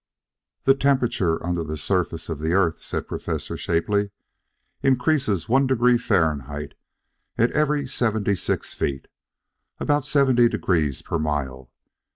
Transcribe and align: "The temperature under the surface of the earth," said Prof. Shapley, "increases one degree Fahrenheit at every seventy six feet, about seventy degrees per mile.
"The 0.63 0.73
temperature 0.73 1.45
under 1.45 1.63
the 1.63 1.77
surface 1.77 2.27
of 2.27 2.39
the 2.39 2.53
earth," 2.53 2.81
said 2.81 3.07
Prof. 3.07 3.39
Shapley, 3.59 4.09
"increases 4.81 5.47
one 5.47 5.67
degree 5.67 5.99
Fahrenheit 5.99 6.73
at 7.37 7.51
every 7.51 7.85
seventy 7.85 8.33
six 8.33 8.73
feet, 8.73 9.07
about 9.79 10.03
seventy 10.03 10.49
degrees 10.49 11.03
per 11.03 11.19
mile. 11.19 11.69